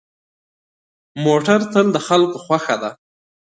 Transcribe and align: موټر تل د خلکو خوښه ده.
موټر 1.25 1.59
تل 1.71 1.87
د 1.95 1.97
خلکو 2.07 2.37
خوښه 2.45 2.75
ده. 2.81 2.91